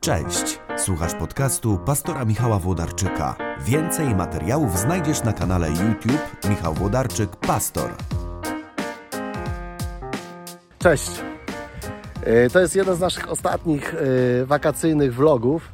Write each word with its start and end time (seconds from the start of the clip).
Cześć, 0.00 0.60
słuchasz 0.76 1.14
podcastu 1.14 1.78
pastora 1.86 2.24
Michała 2.24 2.58
Włodarczyka. 2.58 3.36
Więcej 3.64 4.14
materiałów 4.14 4.78
znajdziesz 4.78 5.22
na 5.22 5.32
kanale 5.32 5.68
YouTube 5.68 6.46
Michał 6.50 6.74
Włodarczyk 6.74 7.36
Pastor. 7.36 7.90
Cześć. 10.78 11.10
E, 12.22 12.50
To 12.50 12.60
jest 12.60 12.76
jeden 12.76 12.96
z 12.96 13.00
naszych 13.00 13.30
ostatnich 13.30 13.94
e, 13.94 14.46
wakacyjnych 14.46 15.14
vlogów. 15.14 15.72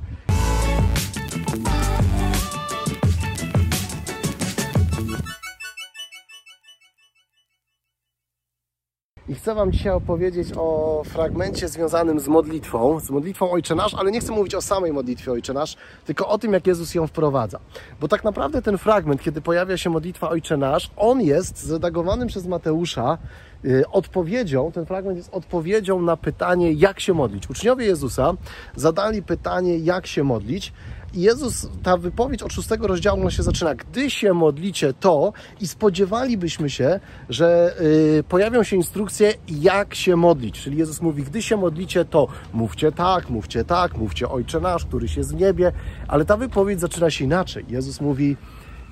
Chcę 9.46 9.54
Wam 9.54 9.72
dzisiaj 9.72 9.92
opowiedzieć 9.92 10.48
o 10.56 11.02
fragmencie 11.04 11.68
związanym 11.68 12.20
z 12.20 12.28
modlitwą, 12.28 13.00
z 13.00 13.10
modlitwą 13.10 13.50
Ojcze 13.50 13.74
Nasz, 13.74 13.94
ale 13.94 14.10
nie 14.10 14.20
chcę 14.20 14.32
mówić 14.32 14.54
o 14.54 14.60
samej 14.62 14.92
modlitwie 14.92 15.32
Ojcze 15.32 15.52
Nasz, 15.52 15.76
tylko 16.04 16.28
o 16.28 16.38
tym, 16.38 16.52
jak 16.52 16.66
Jezus 16.66 16.94
ją 16.94 17.06
wprowadza. 17.06 17.58
Bo 18.00 18.08
tak 18.08 18.24
naprawdę 18.24 18.62
ten 18.62 18.78
fragment, 18.78 19.22
kiedy 19.22 19.40
pojawia 19.40 19.76
się 19.76 19.90
modlitwa 19.90 20.28
Ojcze 20.28 20.56
Nasz, 20.56 20.90
on 20.96 21.20
jest 21.22 21.62
zredagowanym 21.62 22.28
przez 22.28 22.46
Mateusza 22.46 23.18
y, 23.64 23.88
odpowiedzią, 23.88 24.72
ten 24.72 24.86
fragment 24.86 25.16
jest 25.16 25.34
odpowiedzią 25.34 26.02
na 26.02 26.16
pytanie, 26.16 26.72
jak 26.72 27.00
się 27.00 27.14
modlić. 27.14 27.50
Uczniowie 27.50 27.86
Jezusa 27.86 28.32
zadali 28.76 29.22
pytanie, 29.22 29.78
jak 29.78 30.06
się 30.06 30.24
modlić, 30.24 30.72
Jezus, 31.16 31.68
ta 31.82 31.96
wypowiedź 31.96 32.42
od 32.42 32.52
szóstego 32.52 32.86
rozdziału 32.86 33.20
ona 33.20 33.30
się 33.30 33.42
zaczyna. 33.42 33.74
Gdy 33.74 34.10
się 34.10 34.32
modlicie, 34.32 34.92
to 34.92 35.32
i 35.60 35.66
spodziewalibyśmy 35.66 36.70
się, 36.70 37.00
że 37.28 37.76
y, 38.18 38.24
pojawią 38.28 38.62
się 38.62 38.76
instrukcje, 38.76 39.34
jak 39.48 39.94
się 39.94 40.16
modlić. 40.16 40.60
Czyli 40.60 40.78
Jezus 40.78 41.00
mówi, 41.00 41.22
gdy 41.22 41.42
się 41.42 41.56
modlicie, 41.56 42.04
to 42.04 42.28
mówcie 42.52 42.92
tak, 42.92 43.30
mówcie 43.30 43.64
tak, 43.64 43.96
mówcie 43.96 44.28
Ojcze 44.28 44.60
Nasz, 44.60 44.84
któryś 44.84 45.16
jest 45.16 45.36
w 45.36 45.40
niebie. 45.40 45.72
Ale 46.08 46.24
ta 46.24 46.36
wypowiedź 46.36 46.80
zaczyna 46.80 47.10
się 47.10 47.24
inaczej. 47.24 47.64
Jezus 47.68 48.00
mówi, 48.00 48.36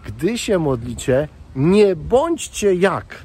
gdy 0.07 0.39
się 0.39 0.59
modlicie, 0.59 1.29
nie 1.57 1.97
bądźcie 1.97 2.75
jak. 2.75 3.25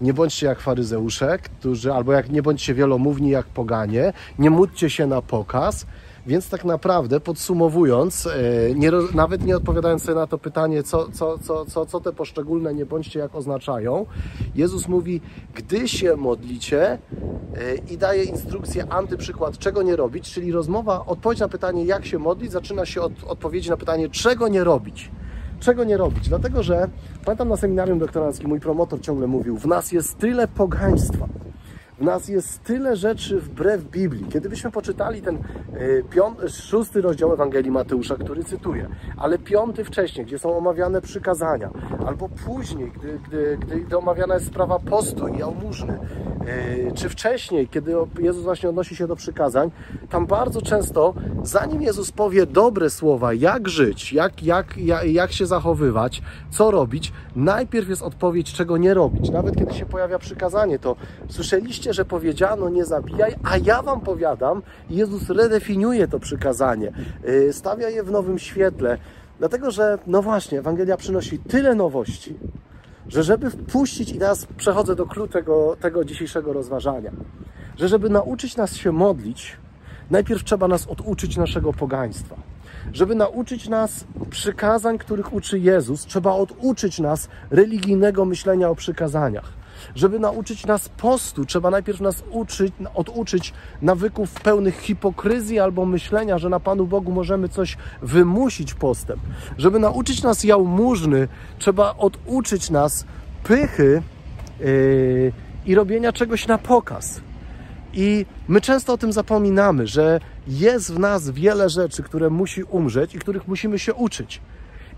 Nie 0.00 0.14
bądźcie 0.14 0.46
jak 0.46 0.60
faryzeusze, 0.60 1.38
którzy, 1.38 1.92
albo 1.92 2.12
jak 2.12 2.30
nie 2.30 2.42
bądźcie 2.42 2.74
wielomówni 2.74 3.30
jak 3.30 3.46
poganie, 3.46 4.12
nie 4.38 4.50
módlcie 4.50 4.90
się 4.90 5.06
na 5.06 5.22
pokaz, 5.22 5.86
więc 6.30 6.48
tak 6.48 6.64
naprawdę 6.64 7.20
podsumowując, 7.20 8.26
e, 8.26 8.74
nie, 8.74 8.90
nawet 9.14 9.44
nie 9.44 9.56
odpowiadając 9.56 10.02
sobie 10.02 10.14
na 10.14 10.26
to 10.26 10.38
pytanie, 10.38 10.82
co, 10.82 11.08
co, 11.12 11.38
co, 11.38 11.64
co, 11.66 11.86
co 11.86 12.00
te 12.00 12.12
poszczególne 12.12 12.74
nie 12.74 12.86
bądźcie 12.86 13.18
jak 13.18 13.34
oznaczają, 13.34 14.06
Jezus 14.54 14.88
mówi, 14.88 15.20
gdy 15.54 15.88
się 15.88 16.16
modlicie 16.16 16.92
e, 16.92 16.98
i 17.90 17.98
daje 17.98 18.24
instrukcję, 18.24 18.86
antyprzykład, 18.88 19.58
czego 19.58 19.82
nie 19.82 19.96
robić, 19.96 20.32
czyli 20.32 20.52
rozmowa, 20.52 21.06
odpowiedź 21.06 21.40
na 21.40 21.48
pytanie, 21.48 21.84
jak 21.84 22.06
się 22.06 22.18
modlić, 22.18 22.52
zaczyna 22.52 22.86
się 22.86 23.00
od 23.00 23.12
odpowiedzi 23.24 23.70
na 23.70 23.76
pytanie, 23.76 24.08
czego 24.08 24.48
nie 24.48 24.64
robić. 24.64 25.10
Czego 25.60 25.84
nie 25.84 25.96
robić? 25.96 26.28
Dlatego, 26.28 26.62
że 26.62 26.88
pamiętam 27.24 27.48
na 27.48 27.56
seminarium 27.56 27.98
doktoranckim 27.98 28.48
mój 28.48 28.60
promotor 28.60 29.00
ciągle 29.00 29.26
mówił, 29.26 29.58
w 29.58 29.66
nas 29.66 29.92
jest 29.92 30.18
tyle 30.18 30.48
pogaństwa, 30.48 31.28
w 32.00 32.02
nas 32.02 32.28
jest 32.28 32.62
tyle 32.64 32.96
rzeczy 32.96 33.40
wbrew 33.40 33.84
Biblii. 33.84 34.24
Kiedybyśmy 34.24 34.70
poczytali 34.70 35.22
ten 35.22 35.38
piąty, 36.10 36.48
szósty 36.48 37.00
rozdział 37.00 37.32
Ewangelii 37.32 37.70
Mateusza, 37.70 38.16
który 38.16 38.44
cytuję, 38.44 38.88
ale 39.16 39.38
piąty 39.38 39.84
wcześniej, 39.84 40.26
gdzie 40.26 40.38
są 40.38 40.56
omawiane 40.56 41.00
przykazania, 41.00 41.70
albo 42.06 42.28
później, 42.28 42.92
gdy, 42.92 43.18
gdy, 43.26 43.58
gdy, 43.86 43.98
omawiana 43.98 44.34
jest 44.34 44.46
sprawa 44.46 44.78
postu 44.78 45.28
i 45.28 45.38
jałmużny, 45.38 45.98
y, 46.88 46.92
czy 46.94 47.08
wcześniej, 47.08 47.68
kiedy 47.68 47.94
Jezus 48.18 48.44
właśnie 48.44 48.68
odnosi 48.68 48.96
się 48.96 49.06
do 49.06 49.16
przykazań, 49.16 49.70
tam 50.10 50.26
bardzo 50.26 50.62
często, 50.62 51.14
zanim 51.42 51.82
Jezus 51.82 52.12
powie 52.12 52.46
dobre 52.46 52.90
słowa, 52.90 53.34
jak 53.34 53.68
żyć, 53.68 54.12
jak, 54.12 54.42
jak, 54.42 54.76
jak, 54.76 55.04
jak 55.04 55.32
się 55.32 55.46
zachowywać, 55.46 56.22
co 56.50 56.70
robić, 56.70 57.12
najpierw 57.36 57.88
jest 57.88 58.02
odpowiedź, 58.02 58.52
czego 58.52 58.76
nie 58.76 58.94
robić. 58.94 59.30
Nawet 59.30 59.56
kiedy 59.56 59.74
się 59.74 59.86
pojawia 59.86 60.18
przykazanie, 60.18 60.78
to 60.78 60.96
słyszeliście, 61.28 61.89
że 61.94 62.04
powiedziano 62.04 62.68
nie 62.68 62.84
zabijaj, 62.84 63.34
a 63.44 63.56
ja 63.56 63.82
wam 63.82 64.00
powiadam, 64.00 64.62
Jezus 64.90 65.30
redefiniuje 65.30 66.08
to 66.08 66.20
przykazanie, 66.20 66.92
yy, 67.24 67.52
stawia 67.52 67.88
je 67.88 68.02
w 68.02 68.10
nowym 68.10 68.38
świetle, 68.38 68.98
dlatego 69.38 69.70
że, 69.70 69.98
no 70.06 70.22
właśnie, 70.22 70.58
Ewangelia 70.58 70.96
przynosi 70.96 71.38
tyle 71.38 71.74
nowości, 71.74 72.34
że 73.08 73.22
żeby 73.22 73.50
wpuścić, 73.50 74.10
i 74.12 74.18
teraz 74.18 74.46
przechodzę 74.56 74.96
do 74.96 75.06
clou 75.06 75.28
tego, 75.28 75.76
tego 75.80 76.04
dzisiejszego 76.04 76.52
rozważania, 76.52 77.12
że 77.76 77.88
żeby 77.88 78.10
nauczyć 78.10 78.56
nas 78.56 78.76
się 78.76 78.92
modlić, 78.92 79.56
najpierw 80.10 80.44
trzeba 80.44 80.68
nas 80.68 80.86
oduczyć 80.86 81.36
naszego 81.36 81.72
pogaństwa. 81.72 82.36
Żeby 82.92 83.14
nauczyć 83.14 83.68
nas 83.68 84.04
przykazań, 84.30 84.98
których 84.98 85.32
uczy 85.32 85.58
Jezus, 85.58 86.06
trzeba 86.06 86.32
oduczyć 86.32 86.98
nas 86.98 87.28
religijnego 87.50 88.24
myślenia 88.24 88.70
o 88.70 88.74
przykazaniach. 88.74 89.59
Żeby 89.94 90.18
nauczyć 90.18 90.66
nas 90.66 90.88
postu, 90.88 91.44
trzeba 91.44 91.70
najpierw 91.70 92.00
nas 92.00 92.22
uczyć, 92.30 92.74
oduczyć 92.94 93.52
nawyków 93.82 94.30
pełnych 94.32 94.78
hipokryzji 94.78 95.58
albo 95.58 95.86
myślenia, 95.86 96.38
że 96.38 96.48
na 96.48 96.60
Panu 96.60 96.86
Bogu 96.86 97.12
możemy 97.12 97.48
coś 97.48 97.76
wymusić 98.02 98.74
postem. 98.74 99.18
Żeby 99.58 99.78
nauczyć 99.78 100.22
nas 100.22 100.44
jałmużny, 100.44 101.28
trzeba 101.58 101.94
oduczyć 101.96 102.70
nas 102.70 103.04
pychy 103.44 104.02
yy, 104.60 105.32
i 105.66 105.74
robienia 105.74 106.12
czegoś 106.12 106.46
na 106.46 106.58
pokaz. 106.58 107.20
I 107.92 108.26
my 108.48 108.60
często 108.60 108.92
o 108.92 108.98
tym 108.98 109.12
zapominamy, 109.12 109.86
że 109.86 110.20
jest 110.48 110.94
w 110.94 110.98
nas 110.98 111.30
wiele 111.30 111.68
rzeczy, 111.68 112.02
które 112.02 112.30
musi 112.30 112.62
umrzeć 112.62 113.14
i 113.14 113.18
których 113.18 113.48
musimy 113.48 113.78
się 113.78 113.94
uczyć. 113.94 114.40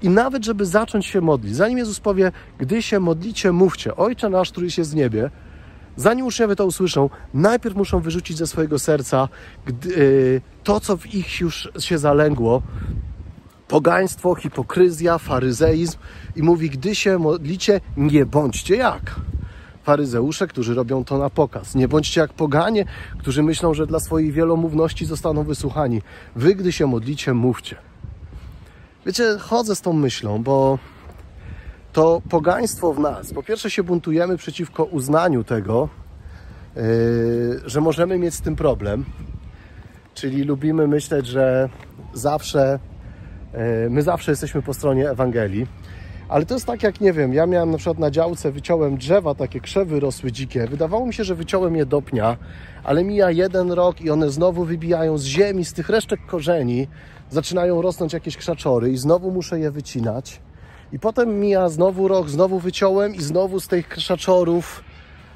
I 0.03 0.09
nawet, 0.09 0.45
żeby 0.45 0.67
zacząć 0.67 1.07
się 1.07 1.21
modlić, 1.21 1.57
zanim 1.57 1.79
Jezus 1.79 2.01
powie, 2.01 2.33
gdy 2.59 2.83
się 2.83 3.01
modlicie, 3.01 3.53
mówcie, 3.53 3.97
Ojcze 3.97 4.29
nasz, 4.29 4.51
któryś 4.51 4.79
jest 4.79 4.93
w 4.93 4.97
niebie, 4.97 5.31
zanim 5.97 6.27
uczniowie 6.27 6.57
to 6.57 6.67
usłyszą, 6.67 7.11
najpierw 7.35 7.77
muszą 7.77 8.01
wyrzucić 8.01 8.37
ze 8.37 8.47
swojego 8.47 8.79
serca 8.79 9.29
yy, 9.97 10.41
to, 10.65 10.81
co 10.81 10.97
w 10.97 11.15
ich 11.15 11.41
już 11.41 11.71
się 11.79 11.99
zalęgło, 11.99 12.63
pogaństwo, 13.69 14.35
hipokryzja, 14.35 15.19
faryzeizm 15.19 15.99
i 16.37 16.43
mówi, 16.43 16.71
gdy 16.71 16.95
się 16.95 17.19
modlicie, 17.19 17.81
nie 17.97 18.27
bądźcie 18.27 18.77
jak 18.77 19.21
faryzeusze, 19.83 20.47
którzy 20.47 20.75
robią 20.75 21.05
to 21.05 21.19
na 21.19 21.31
pokaz. 21.31 21.75
Nie 21.75 21.89
bądźcie 21.89 22.21
jak 22.21 22.33
poganie, 22.33 22.85
którzy 23.19 23.43
myślą, 23.43 23.75
że 23.75 23.87
dla 23.87 24.01
swojej 24.01 24.33
wielomówności 24.33 25.07
zostaną 25.07 25.45
wysłuchani. 25.45 26.03
Wy, 26.37 26.55
gdy 26.55 26.73
się 26.73 26.87
modlicie, 26.87 27.35
mówcie. 27.35 27.92
Wiecie, 29.07 29.39
chodzę 29.39 29.77
z 29.77 29.81
tą 29.81 29.93
myślą, 29.93 30.43
bo 30.43 30.79
to 31.93 32.23
pogaństwo 32.31 32.93
w 32.93 32.99
nas. 32.99 33.33
Po 33.33 33.43
pierwsze 33.43 33.71
się 33.71 33.83
buntujemy 33.83 34.37
przeciwko 34.37 34.85
uznaniu 34.85 35.45
tego, 35.45 35.89
yy, 36.77 36.83
że 37.67 37.81
możemy 37.81 38.19
mieć 38.19 38.35
z 38.35 38.41
tym 38.41 38.57
problem. 38.57 39.05
Czyli 40.15 40.45
lubimy 40.45 40.89
myśleć, 40.89 41.27
że 41.27 41.69
zawsze, 42.15 42.79
yy, 43.53 43.61
my 43.91 44.03
zawsze 44.03 44.33
jesteśmy 44.33 44.63
po 44.63 44.75
stronie 44.75 45.11
Ewangelii. 45.11 45.67
Ale 46.33 46.47
to 46.47 46.55
jest 46.55 46.67
tak 46.67 46.83
jak, 46.83 47.01
nie 47.01 47.13
wiem, 47.13 47.35
ja 47.35 47.47
miałem 47.47 47.71
na 47.71 47.79
przykład 47.79 47.99
na 47.99 48.11
działce, 48.11 48.53
wyciąłem 48.53 48.97
drzewa, 48.97 49.35
takie 49.35 49.61
krzewy 49.61 50.01
rosły 50.01 50.33
dzikie. 50.33 50.67
Wydawało 50.67 51.07
mi 51.07 51.15
się, 51.15 51.25
że 51.25 51.35
wyciąłem 51.35 51.77
je 51.77 51.87
do 51.87 52.03
pnia, 52.03 52.37
ale 52.85 53.05
mija 53.05 53.31
jeden 53.31 53.73
rok 53.73 54.01
i 54.01 54.11
one 54.11 54.31
znowu 54.31 54.65
wybijają 54.65 55.19
z 55.19 55.25
ziemi, 55.25 55.65
z 55.65 55.73
tych 55.73 55.89
resztek 55.89 56.21
korzeni, 56.27 56.89
zaczynają 57.31 57.83
rosnąć 57.83 58.13
jakieś 58.13 58.37
krzaczory 58.37 58.91
i 58.91 58.97
znowu 58.97 59.31
muszę 59.31 59.61
je 59.61 59.71
wycinać. 59.71 60.41
I 60.93 60.99
potem 60.99 61.41
mija 61.41 61.69
znowu 61.69 62.09
rok, 62.09 62.29
znowu 62.29 62.59
wyciąłem 62.59 63.15
i 63.15 63.23
znowu 63.23 63.61
z 63.61 63.69
tych 63.69 63.89
krzaczorów 63.89 64.85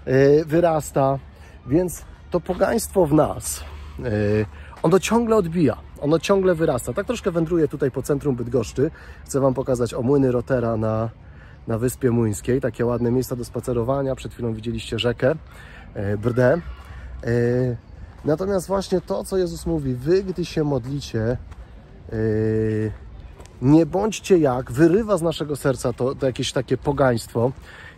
yy, 0.07 0.45
wyrasta. 0.45 1.19
Więc 1.67 2.05
to 2.31 2.41
pogaństwo 2.41 3.07
w 3.07 3.13
nas, 3.13 3.65
yy, 3.99 4.07
ono 4.83 4.99
ciągle 4.99 5.37
odbija, 5.37 5.77
ono 6.01 6.19
ciągle 6.19 6.55
wyrasta. 6.55 6.93
Tak 6.93 7.07
troszkę 7.07 7.31
wędruję 7.31 7.69
tutaj 7.69 7.91
po 7.91 8.03
centrum 8.03 8.37
Bydgoszczy. 8.37 8.91
Chcę 9.25 9.41
Wam 9.41 9.55
pokazać 9.55 9.95
o 9.95 10.03
młyny 10.03 10.33
Rotera 10.33 10.77
na, 10.77 11.11
na 11.67 11.79
Wyspie 11.79 12.11
Muńskiej. 12.11 12.61
Takie 12.61 12.87
ładne 12.87 13.11
miejsca 13.11 13.37
do 13.37 13.45
spacerowania. 13.45 14.15
Przed 14.15 14.33
chwilą 14.33 14.55
widzieliście 14.55 14.99
rzekę 14.99 15.35
yy, 15.95 16.19
Brdę. 16.19 16.61
Yy, 17.25 17.77
natomiast 18.25 18.67
właśnie 18.67 19.01
to, 19.01 19.25
co 19.25 19.37
Jezus 19.37 19.67
mówi, 19.67 19.95
Wy, 19.95 20.23
gdy 20.23 20.45
się 20.45 20.65
modlicie, 20.65 21.37
yy, 22.13 22.93
nie 23.63 23.87
bądźcie 23.87 24.39
jak, 24.39 24.73
wyrywa 24.73 25.17
z 25.19 25.23
naszego 25.23 25.57
serca 25.57 25.93
to, 25.93 26.15
to 26.15 26.27
jakieś 26.27 26.53
takie 26.53 26.77
pogaństwo 26.77 27.53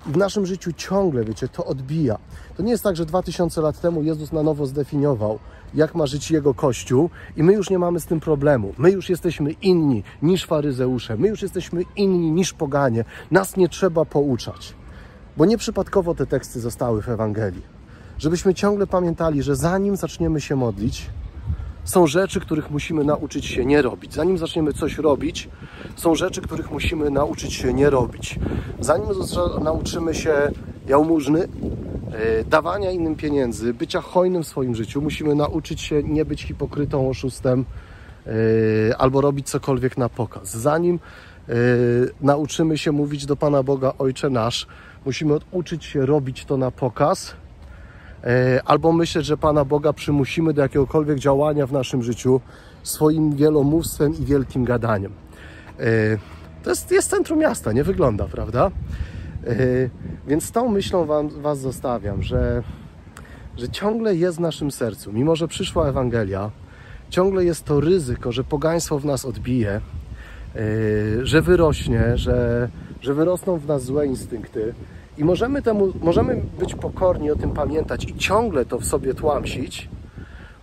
i 0.06 0.12
w 0.12 0.16
naszym 0.16 0.46
życiu 0.46 0.72
ciągle, 0.72 1.24
wiecie, 1.24 1.48
to 1.48 1.64
odbija. 1.64 2.18
To 2.56 2.62
nie 2.62 2.70
jest 2.70 2.84
tak, 2.84 2.96
że 2.96 3.06
2000 3.06 3.60
lat 3.60 3.80
temu 3.80 4.02
Jezus 4.02 4.32
na 4.32 4.42
nowo 4.42 4.66
zdefiniował, 4.66 5.38
jak 5.74 5.94
ma 5.94 6.06
żyć 6.06 6.30
Jego 6.30 6.54
Kościół 6.54 7.10
i 7.36 7.42
my 7.42 7.52
już 7.52 7.70
nie 7.70 7.78
mamy 7.78 8.00
z 8.00 8.06
tym 8.06 8.20
problemu. 8.20 8.74
My 8.78 8.90
już 8.90 9.08
jesteśmy 9.08 9.52
inni 9.52 10.02
niż 10.22 10.46
faryzeusze, 10.46 11.16
my 11.16 11.28
już 11.28 11.42
jesteśmy 11.42 11.82
inni 11.96 12.30
niż 12.30 12.52
poganie. 12.52 13.04
Nas 13.30 13.56
nie 13.56 13.68
trzeba 13.68 14.04
pouczać, 14.04 14.74
bo 15.36 15.44
nieprzypadkowo 15.44 16.14
te 16.14 16.26
teksty 16.26 16.60
zostały 16.60 17.02
w 17.02 17.08
Ewangelii. 17.08 17.78
Żebyśmy 18.18 18.54
ciągle 18.54 18.86
pamiętali, 18.86 19.42
że 19.42 19.56
zanim 19.56 19.96
zaczniemy 19.96 20.40
się 20.40 20.56
modlić, 20.56 21.10
są 21.84 22.06
rzeczy, 22.06 22.40
których 22.40 22.70
musimy 22.70 23.04
nauczyć 23.04 23.46
się 23.46 23.64
nie 23.64 23.82
robić. 23.82 24.14
Zanim 24.14 24.38
zaczniemy 24.38 24.72
coś 24.72 24.98
robić, 24.98 25.48
są 25.96 26.14
rzeczy, 26.14 26.40
których 26.40 26.70
musimy 26.70 27.10
nauczyć 27.10 27.52
się 27.52 27.74
nie 27.74 27.90
robić. 27.90 28.38
Zanim 28.80 29.08
nauczymy 29.62 30.14
się 30.14 30.32
jałmużny, 30.86 31.48
dawania 32.50 32.90
innym 32.90 33.16
pieniędzy, 33.16 33.74
bycia 33.74 34.00
hojnym 34.00 34.42
w 34.42 34.46
swoim 34.46 34.74
życiu, 34.74 35.02
musimy 35.02 35.34
nauczyć 35.34 35.80
się 35.80 36.02
nie 36.02 36.24
być 36.24 36.42
hipokrytą, 36.42 37.08
oszustem 37.08 37.64
e, 38.26 38.30
albo 38.96 39.20
robić 39.20 39.50
cokolwiek 39.50 39.96
na 39.96 40.08
pokaz. 40.08 40.50
Zanim 40.50 40.98
e, 41.48 41.52
nauczymy 42.20 42.78
się 42.78 42.92
mówić 42.92 43.26
do 43.26 43.36
Pana 43.36 43.62
Boga 43.62 43.92
Ojcze 43.98 44.30
Nasz, 44.30 44.66
musimy 45.06 45.34
uczyć 45.50 45.84
się 45.84 46.06
robić 46.06 46.44
to 46.44 46.56
na 46.56 46.70
pokaz 46.70 47.34
E, 48.24 48.62
albo 48.64 48.92
myśleć, 48.92 49.26
że 49.26 49.36
Pana 49.36 49.64
Boga 49.64 49.92
przymusimy 49.92 50.52
do 50.52 50.62
jakiegokolwiek 50.62 51.18
działania 51.18 51.66
w 51.66 51.72
naszym 51.72 52.02
życiu 52.02 52.40
swoim 52.82 53.36
wielomówstwem 53.36 54.14
i 54.14 54.24
wielkim 54.24 54.64
gadaniem. 54.64 55.12
E, 55.78 55.84
to 56.62 56.70
jest, 56.70 56.90
jest 56.90 57.10
centrum 57.10 57.38
miasta, 57.38 57.72
nie 57.72 57.84
wygląda, 57.84 58.24
prawda? 58.24 58.70
E, 59.48 59.54
więc 60.28 60.44
z 60.44 60.52
tą 60.52 60.68
myślą 60.68 61.06
wam, 61.06 61.28
Was 61.28 61.60
zostawiam, 61.60 62.22
że, 62.22 62.62
że 63.56 63.68
ciągle 63.68 64.16
jest 64.16 64.38
w 64.38 64.40
naszym 64.40 64.70
sercu, 64.70 65.12
mimo 65.12 65.36
że 65.36 65.48
przyszła 65.48 65.88
Ewangelia, 65.88 66.50
ciągle 67.10 67.44
jest 67.44 67.64
to 67.64 67.80
ryzyko, 67.80 68.32
że 68.32 68.44
pogaństwo 68.44 68.98
w 68.98 69.04
nas 69.04 69.24
odbije, 69.24 69.80
że 71.22 71.42
wyrośnie, 71.42 72.16
że, 72.16 72.68
że 73.00 73.14
wyrosną 73.14 73.58
w 73.58 73.66
nas 73.66 73.84
złe 73.84 74.06
instynkty, 74.06 74.74
i 75.18 75.24
możemy, 75.24 75.62
temu, 75.62 75.92
możemy 76.00 76.42
być 76.58 76.74
pokorni, 76.74 77.30
o 77.30 77.36
tym 77.36 77.50
pamiętać 77.50 78.04
i 78.04 78.14
ciągle 78.14 78.64
to 78.64 78.78
w 78.78 78.84
sobie 78.84 79.14
tłamsić. 79.14 79.88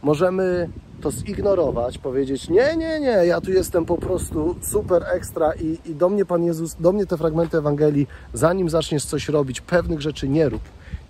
Możemy 0.02 0.70
to 1.06 1.12
zignorować, 1.12 1.98
powiedzieć: 1.98 2.50
Nie, 2.50 2.76
nie, 2.78 3.00
nie, 3.00 3.08
ja 3.26 3.42
tu 3.42 3.52
jestem 3.52 3.86
po 3.86 3.98
prostu 3.98 4.56
super 4.62 5.06
ekstra 5.14 5.54
i, 5.54 5.80
i 5.86 5.96
do 5.96 6.10
mnie 6.10 6.26
Pan 6.26 6.44
Jezus, 6.44 6.76
do 6.80 6.92
mnie 6.92 7.06
te 7.06 7.18
fragmenty 7.18 7.58
Ewangelii, 7.58 8.08
zanim 8.34 8.70
zaczniesz 8.70 9.06
coś 9.06 9.30
robić, 9.30 9.62
pewnych 9.62 10.02
rzeczy 10.02 10.30
nie 10.30 10.50
rób. 10.50 10.62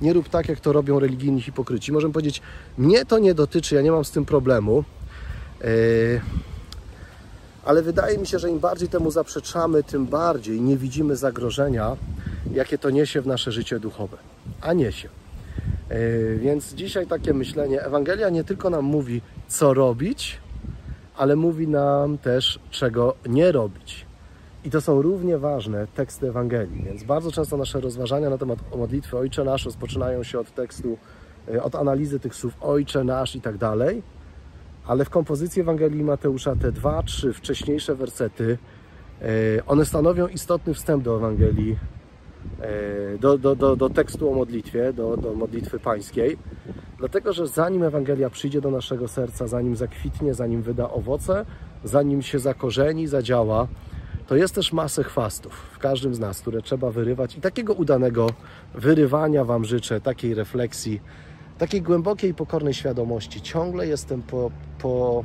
Nie 0.02 0.14
rób 0.14 0.30
tak, 0.30 0.50
jak 0.50 0.60
to 0.60 0.74
robią 0.74 1.00
religijni 1.00 1.42
hipokryci. 1.42 1.92
Możemy 1.92 2.14
powiedzieć: 2.14 2.42
Mnie 2.78 3.06
to 3.06 3.20
nie 3.20 3.34
dotyczy, 3.34 3.76
ja 3.76 3.82
nie 3.82 3.92
mam 3.92 4.06
z 4.06 4.12
tym 4.12 4.26
problemu. 4.26 4.84
Yy, 5.62 5.68
ale 7.66 7.82
wydaje 7.82 8.18
mi 8.18 8.28
się, 8.28 8.40
że 8.40 8.50
im 8.50 8.60
bardziej 8.60 8.90
temu 8.90 9.12
zaprzeczamy, 9.12 9.84
tym 9.84 10.06
bardziej 10.06 10.62
nie 10.62 10.78
widzimy 10.78 11.16
zagrożenia, 11.16 11.98
jakie 12.54 12.78
to 12.78 12.90
niesie 12.90 13.22
w 13.22 13.28
nasze 13.28 13.52
życie 13.52 13.80
duchowe. 13.80 14.18
A 14.62 14.74
niesie. 14.74 15.10
Yy, 15.90 16.40
więc 16.42 16.74
dzisiaj 16.74 17.08
takie 17.08 17.34
myślenie. 17.34 17.82
Ewangelia 17.82 18.30
nie 18.30 18.44
tylko 18.44 18.70
nam 18.70 18.86
mówi, 18.86 19.22
co 19.48 19.74
robić, 19.74 20.40
ale 21.18 21.36
mówi 21.36 21.68
nam 21.68 22.18
też, 22.18 22.60
czego 22.72 23.16
nie 23.26 23.52
robić. 23.52 24.06
I 24.64 24.70
to 24.70 24.82
są 24.82 25.02
równie 25.02 25.38
ważne 25.38 25.88
teksty 25.88 26.30
Ewangelii. 26.30 26.84
Więc 26.84 27.04
bardzo 27.04 27.32
często 27.32 27.58
nasze 27.58 27.82
rozważania 27.82 28.30
na 28.30 28.38
temat 28.38 28.60
modlitwy 28.78 29.18
Ojcze 29.18 29.44
Nasz 29.44 29.66
rozpoczynają 29.66 30.24
się 30.24 30.40
od 30.40 30.54
tekstu, 30.54 30.98
yy, 31.48 31.64
od 31.64 31.76
analizy 31.76 32.20
tych 32.20 32.36
słów 32.36 32.54
Ojcze 32.62 33.04
Nasz 33.04 33.36
i 33.36 33.42
tak 33.42 33.58
dalej. 33.58 34.04
Ale 34.88 35.06
w 35.06 35.10
kompozycji 35.10 35.62
Ewangelii 35.62 36.04
Mateusza 36.04 36.56
te 36.56 36.72
dwa, 36.72 37.04
trzy 37.04 37.34
wcześniejsze 37.34 37.96
wersety, 37.96 38.58
yy, 39.22 39.28
one 39.68 39.86
stanowią 39.86 40.28
istotny 40.28 40.74
wstęp 40.74 41.04
do 41.04 41.16
Ewangelii 41.16 41.76
E, 41.76 42.05
do, 43.20 43.38
do, 43.38 43.56
do, 43.56 43.76
do 43.76 43.90
tekstu 43.90 44.30
o 44.32 44.34
modlitwie, 44.34 44.94
do, 44.94 45.18
do 45.18 45.34
modlitwy 45.34 45.80
pańskiej, 45.80 46.38
dlatego 46.98 47.34
że 47.34 47.48
zanim 47.48 47.84
Ewangelia 47.84 48.30
przyjdzie 48.30 48.62
do 48.62 48.72
naszego 48.72 49.08
serca, 49.08 49.48
zanim 49.48 49.76
zakwitnie, 49.76 50.34
zanim 50.34 50.62
wyda 50.62 50.90
owoce, 50.90 51.46
zanim 51.84 52.22
się 52.22 52.40
zakorzeni, 52.40 53.08
zadziała, 53.08 53.68
to 54.28 54.36
jest 54.36 54.56
też 54.56 54.74
masę 54.74 55.04
chwastów 55.04 55.54
w 55.54 55.80
każdym 55.80 56.16
z 56.16 56.20
nas, 56.20 56.42
które 56.42 56.62
trzeba 56.62 56.92
wyrywać 56.92 57.38
i 57.38 57.42
takiego 57.42 57.74
udanego 57.74 58.30
wyrywania 58.74 59.44
Wam 59.46 59.66
życzę, 59.66 60.02
takiej 60.02 60.34
refleksji, 60.34 61.02
takiej 61.58 61.82
głębokiej, 61.82 62.34
pokornej 62.34 62.74
świadomości. 62.74 63.42
Ciągle 63.42 63.88
jestem 63.88 64.22
po, 64.22 64.52
po, 64.80 65.24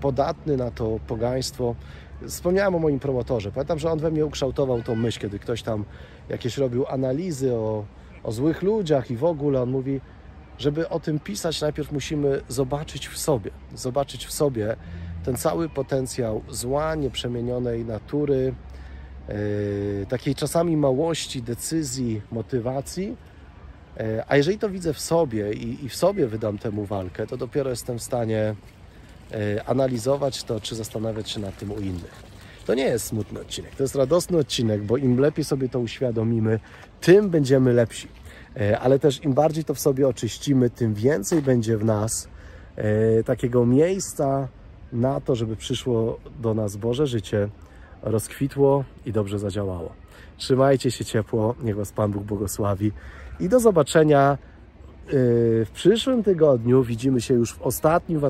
podatny 0.00 0.56
na 0.56 0.70
to 0.70 1.00
pogaństwo, 1.06 1.74
Wspomniałem 2.26 2.74
o 2.74 2.78
moim 2.78 2.98
promotorze. 2.98 3.52
Pamiętam, 3.52 3.78
że 3.78 3.90
on 3.90 3.98
we 3.98 4.10
mnie 4.10 4.26
ukształtował 4.26 4.82
tą 4.82 4.94
myśl, 4.94 5.20
kiedy 5.20 5.38
ktoś 5.38 5.62
tam 5.62 5.84
jakieś 6.28 6.58
robił 6.58 6.86
analizy 6.86 7.54
o, 7.54 7.84
o 8.22 8.32
złych 8.32 8.62
ludziach 8.62 9.10
i 9.10 9.16
w 9.16 9.24
ogóle. 9.24 9.62
On 9.62 9.70
mówi, 9.70 10.00
żeby 10.58 10.88
o 10.88 11.00
tym 11.00 11.20
pisać, 11.20 11.60
najpierw 11.60 11.92
musimy 11.92 12.40
zobaczyć 12.48 13.08
w 13.08 13.18
sobie. 13.18 13.50
Zobaczyć 13.74 14.26
w 14.26 14.32
sobie 14.32 14.76
ten 15.24 15.36
cały 15.36 15.68
potencjał 15.68 16.42
zła, 16.48 16.94
nieprzemienionej 16.94 17.84
natury, 17.84 18.54
yy, 19.28 20.06
takiej 20.08 20.34
czasami 20.34 20.76
małości, 20.76 21.42
decyzji, 21.42 22.22
motywacji. 22.30 23.16
Yy, 23.96 24.22
a 24.28 24.36
jeżeli 24.36 24.58
to 24.58 24.70
widzę 24.70 24.92
w 24.92 25.00
sobie 25.00 25.52
i, 25.52 25.84
i 25.84 25.88
w 25.88 25.96
sobie 25.96 26.26
wydam 26.26 26.58
temu 26.58 26.84
walkę, 26.84 27.26
to 27.26 27.36
dopiero 27.36 27.70
jestem 27.70 27.98
w 27.98 28.02
stanie 28.02 28.54
E, 28.87 28.87
analizować 29.66 30.44
to, 30.44 30.60
czy 30.60 30.74
zastanawiać 30.74 31.30
się 31.30 31.40
nad 31.40 31.58
tym 31.58 31.72
u 31.72 31.80
innych. 31.80 32.22
To 32.66 32.74
nie 32.74 32.84
jest 32.84 33.06
smutny 33.06 33.40
odcinek, 33.40 33.76
to 33.76 33.82
jest 33.82 33.94
radosny 33.94 34.38
odcinek, 34.38 34.82
bo 34.82 34.96
im 34.96 35.20
lepiej 35.20 35.44
sobie 35.44 35.68
to 35.68 35.80
uświadomimy, 35.80 36.60
tym 37.00 37.30
będziemy 37.30 37.72
lepsi. 37.72 38.08
E, 38.56 38.78
ale 38.78 38.98
też 38.98 39.24
im 39.24 39.32
bardziej 39.32 39.64
to 39.64 39.74
w 39.74 39.80
sobie 39.80 40.08
oczyścimy, 40.08 40.70
tym 40.70 40.94
więcej 40.94 41.42
będzie 41.42 41.76
w 41.76 41.84
nas 41.84 42.28
e, 42.76 43.24
takiego 43.24 43.66
miejsca 43.66 44.48
na 44.92 45.20
to, 45.20 45.34
żeby 45.34 45.56
przyszło 45.56 46.18
do 46.40 46.54
nas 46.54 46.76
Boże 46.76 47.06
życie, 47.06 47.48
rozkwitło 48.02 48.84
i 49.06 49.12
dobrze 49.12 49.38
zadziałało. 49.38 49.92
Trzymajcie 50.36 50.90
się 50.90 51.04
ciepło, 51.04 51.54
niech 51.62 51.76
Was 51.76 51.92
Pan 51.92 52.10
Bóg 52.10 52.22
błogosławi 52.22 52.92
i 53.40 53.48
do 53.48 53.60
zobaczenia 53.60 54.38
w 55.10 55.70
przyszłym 55.74 56.22
tygodniu 56.22 56.82
widzimy 56.82 57.20
się 57.20 57.34
już 57.34 57.52
w 57.52 57.62
ostatnim 57.62 58.20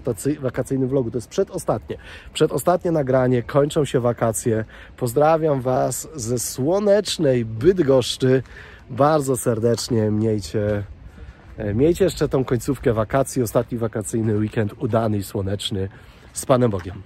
wakacyjnym 0.40 0.88
vlogu. 0.88 1.10
To 1.10 1.18
jest 1.18 1.28
przedostatnie. 1.28 1.98
Przedostatnie 2.32 2.90
nagranie, 2.90 3.42
kończą 3.42 3.84
się 3.84 4.00
wakacje. 4.00 4.64
Pozdrawiam 4.96 5.60
Was 5.60 6.08
ze 6.14 6.38
słonecznej 6.38 7.44
Bydgoszczy. 7.44 8.42
Bardzo 8.90 9.36
serdecznie 9.36 10.10
miejcie, 10.10 10.84
e, 11.56 11.74
miejcie 11.74 12.04
jeszcze 12.04 12.28
tą 12.28 12.44
końcówkę 12.44 12.92
wakacji, 12.92 13.42
ostatni 13.42 13.78
wakacyjny 13.78 14.36
weekend 14.36 14.74
udany 14.78 15.16
i 15.18 15.22
słoneczny. 15.22 15.88
Z 16.32 16.46
Panem 16.46 16.70
Bogiem. 16.70 17.02